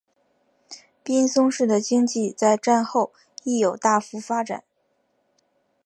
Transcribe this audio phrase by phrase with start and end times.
[1.03, 3.11] 滨松市的经济在战后
[3.43, 4.63] 亦有大幅发展。